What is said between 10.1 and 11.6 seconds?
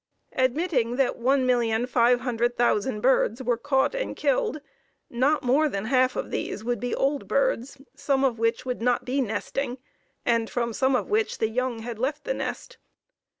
and from some of which the